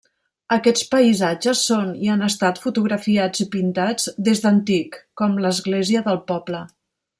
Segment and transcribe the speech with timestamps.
[0.53, 6.67] Aquests paisatges són i han estat fotografiats i pintats des d'antic, com l'església del poble.